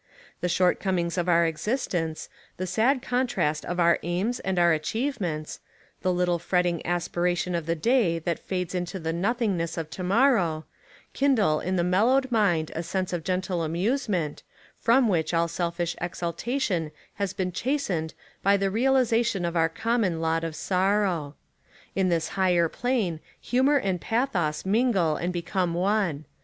[0.39, 3.99] The shortcomings of our 113 Essays and Literary Studies existence, the sad contrast of our
[4.03, 5.59] alms and our achievements,
[6.01, 10.65] the little fretting aspiration of the day that fades Into the nothingness of to morrow,
[11.13, 14.41] kindle in the mellowed mind a sense of gentle amusement
[14.75, 20.43] from which all selfish exultation has been chastened by the realisation of our common lot
[20.43, 21.35] of sorrow.
[21.95, 26.25] On this higher plane humour and pathos mingle and become one.